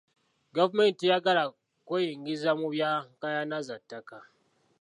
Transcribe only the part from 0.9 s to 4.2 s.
teyagala kweyingiza mu bya nkaayana za ttaka.